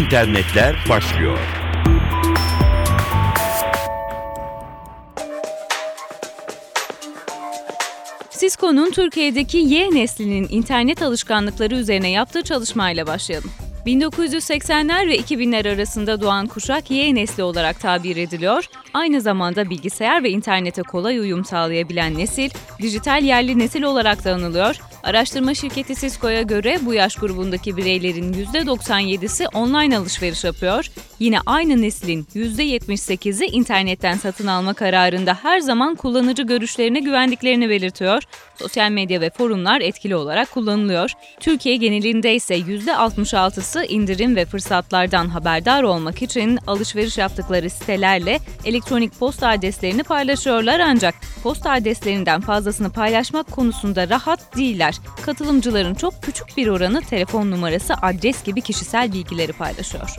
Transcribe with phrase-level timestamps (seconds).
[0.00, 1.38] internetler başlıyor.
[8.40, 13.50] Cisco'nun Türkiye'deki Y neslinin internet alışkanlıkları üzerine yaptığı çalışmayla başlayalım.
[13.86, 18.64] 1980'ler ve 2000'ler arasında doğan kuşak Y nesli olarak tabir ediliyor.
[18.94, 22.50] Aynı zamanda bilgisayar ve internete kolay uyum sağlayabilen nesil,
[22.82, 24.80] dijital yerli nesil olarak da anılıyor.
[25.02, 30.86] Araştırma şirketi Cisco'ya göre bu yaş grubundaki bireylerin %97'si online alışveriş yapıyor.
[31.18, 38.22] Yine aynı neslin %78'i internetten satın alma kararında her zaman kullanıcı görüşlerine güvendiklerini belirtiyor.
[38.56, 41.10] Sosyal medya ve forumlar etkili olarak kullanılıyor.
[41.40, 49.48] Türkiye genelinde ise %66'sı indirim ve fırsatlardan haberdar olmak için alışveriş yaptıkları sitelerle elektronik posta
[49.48, 54.89] adreslerini paylaşıyorlar ancak posta adreslerinden fazlasını paylaşmak konusunda rahat değiller.
[55.26, 60.10] Katılımcıların çok küçük bir oranı telefon numarası, adres gibi kişisel bilgileri paylaşıyor.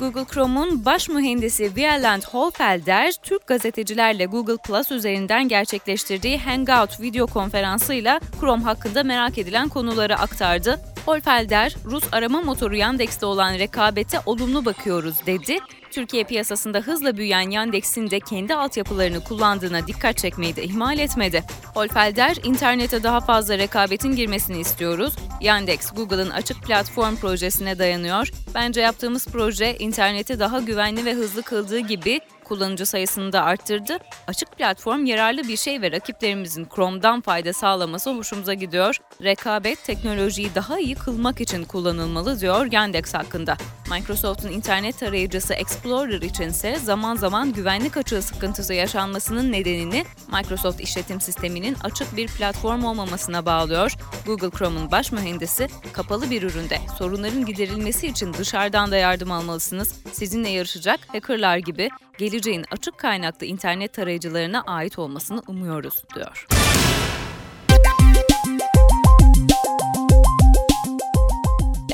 [0.00, 8.20] Google Chrome'un baş mühendisi Wieland Holfelder, Türk gazetecilerle Google Plus üzerinden gerçekleştirdiği Hangout video konferansıyla
[8.40, 10.80] Chrome hakkında merak edilen konuları aktardı.
[11.06, 15.58] Holfelder, Rus arama motoru Yandex'te olan rekabete olumlu bakıyoruz dedi.
[15.90, 21.42] Türkiye piyasasında hızla büyüyen Yandex'in de kendi altyapılarını kullandığına dikkat çekmeyi de ihmal etmedi.
[21.74, 25.16] Holfelder, internete daha fazla rekabetin girmesini istiyoruz.
[25.40, 28.30] Yandex, Google'ın açık platform projesine dayanıyor.
[28.54, 32.20] Bence yaptığımız proje interneti daha güvenli ve hızlı kıldığı gibi
[32.52, 33.98] kullanıcı sayısını da arttırdı.
[34.26, 38.96] Açık platform yararlı bir şey ve rakiplerimizin Chrome'dan fayda sağlaması hoşumuza gidiyor.
[39.22, 43.56] Rekabet teknolojiyi daha iyi kılmak için kullanılmalı diyor Yandex hakkında.
[43.90, 51.76] Microsoft'un internet tarayıcısı Explorer içinse zaman zaman güvenlik açığı sıkıntısı yaşanmasının nedenini Microsoft işletim sisteminin
[51.84, 53.92] açık bir platform olmamasına bağlıyor.
[54.26, 59.94] Google Chrome'un baş mühendisi kapalı bir üründe sorunların giderilmesi için dışarıdan da yardım almalısınız.
[60.12, 61.88] Sizinle yarışacak hackerlar gibi
[62.22, 66.46] geleceğin açık kaynaklı internet tarayıcılarına ait olmasını umuyoruz, diyor.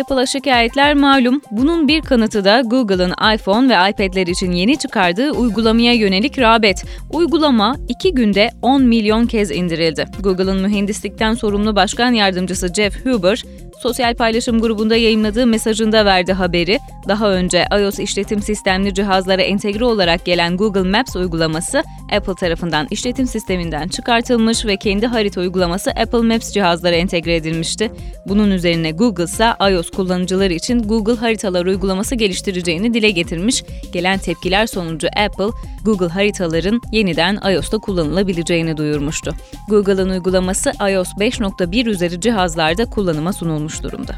[0.00, 1.40] Apple'a şikayetler malum.
[1.50, 6.84] Bunun bir kanıtı da Google'ın iPhone ve iPad'ler için yeni çıkardığı uygulamaya yönelik rağbet.
[7.12, 10.04] Uygulama 2 günde 10 milyon kez indirildi.
[10.20, 13.42] Google'ın mühendislikten sorumlu başkan yardımcısı Jeff Huber,
[13.78, 16.78] sosyal paylaşım grubunda yayınladığı mesajında verdi haberi.
[17.08, 21.82] Daha önce iOS işletim sistemli cihazlara entegre olarak gelen Google Maps uygulaması
[22.12, 27.92] Apple tarafından işletim sisteminden çıkartılmış ve kendi harita uygulaması Apple Maps cihazlara entegre edilmişti.
[28.28, 33.64] Bunun üzerine Google ise iOS kullanıcıları için Google Haritalar uygulaması geliştireceğini dile getirmiş.
[33.92, 35.50] Gelen tepkiler sonucu Apple,
[35.84, 39.34] Google haritaların yeniden iOS'ta kullanılabileceğini duyurmuştu.
[39.68, 44.16] Google'ın uygulaması iOS 5.1 üzeri cihazlarda kullanıma sunulmuş durumda.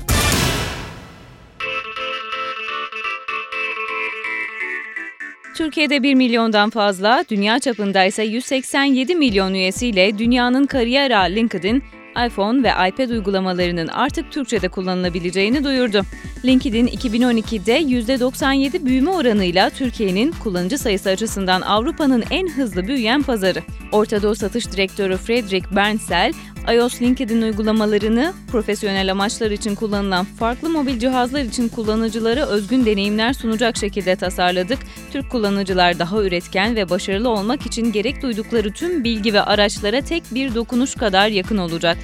[5.59, 11.83] Türkiye'de 1 milyondan fazla, dünya çapında ise 187 milyon üyesiyle dünyanın kariyer ağı LinkedIn,
[12.27, 16.03] iPhone ve iPad uygulamalarının artık Türkçe'de kullanılabileceğini duyurdu.
[16.45, 23.63] LinkedIn 2012'de %97 büyüme oranıyla Türkiye'nin kullanıcı sayısı açısından Avrupa'nın en hızlı büyüyen pazarı.
[23.93, 26.33] Orta Doğu Satış Direktörü Frederick Bernsel,
[26.75, 33.77] iOS LinkedIn uygulamalarını profesyonel amaçlar için kullanılan farklı mobil cihazlar için kullanıcılara özgün deneyimler sunacak
[33.77, 34.79] şekilde tasarladık.
[35.13, 40.23] Türk kullanıcılar daha üretken ve başarılı olmak için gerek duydukları tüm bilgi ve araçlara tek
[40.31, 41.59] bir dokunuş kadar yakın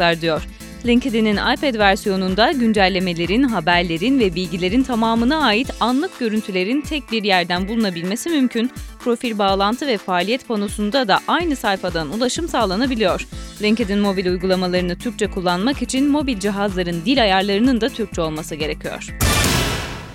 [0.04, 0.42] olacaklar diyor.
[0.86, 8.30] LinkedIn'in iPad versiyonunda güncellemelerin, haberlerin ve bilgilerin tamamına ait anlık görüntülerin tek bir yerden bulunabilmesi
[8.30, 8.70] mümkün.
[8.98, 13.26] Profil bağlantı ve faaliyet panosunda da aynı sayfadan ulaşım sağlanabiliyor.
[13.62, 19.16] LinkedIn mobil uygulamalarını Türkçe kullanmak için mobil cihazların dil ayarlarının da Türkçe olması gerekiyor.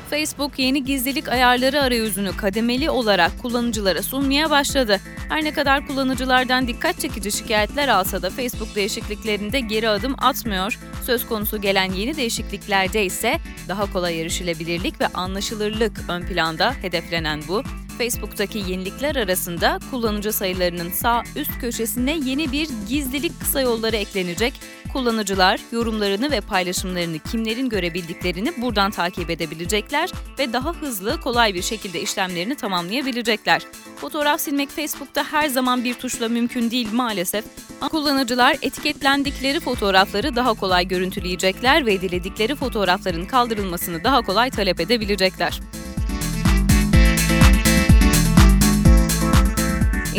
[0.09, 4.99] Facebook yeni gizlilik ayarları arayüzünü kademeli olarak kullanıcılara sunmaya başladı.
[5.29, 10.79] Her ne kadar kullanıcılardan dikkat çekici şikayetler alsa da Facebook değişikliklerinde geri adım atmıyor.
[11.05, 17.63] Söz konusu gelen yeni değişikliklerde ise daha kolay erişilebilirlik ve anlaşılırlık ön planda hedeflenen bu.
[17.99, 24.53] Facebook'taki yenilikler arasında kullanıcı sayılarının sağ üst köşesine yeni bir gizlilik kısa yolları eklenecek.
[24.93, 30.09] Kullanıcılar yorumlarını ve paylaşımlarını kimlerin görebildiklerini buradan takip edebilecekler
[30.39, 33.61] ve daha hızlı, kolay bir şekilde işlemlerini tamamlayabilecekler.
[33.95, 37.45] Fotoğraf silmek Facebook'ta her zaman bir tuşla mümkün değil maalesef.
[37.91, 45.59] Kullanıcılar etiketlendikleri fotoğrafları daha kolay görüntüleyecekler ve diledikleri fotoğrafların kaldırılmasını daha kolay talep edebilecekler.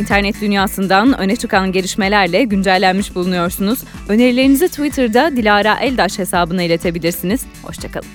[0.00, 3.78] İnternet dünyasından öne çıkan gelişmelerle güncellenmiş bulunuyorsunuz.
[4.08, 7.44] Önerilerinizi Twitter'da Dilara Eldaş hesabına iletebilirsiniz.
[7.62, 8.08] Hoşçakalın.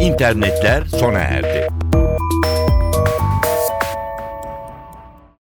[0.00, 1.75] İnternetler sona erdi.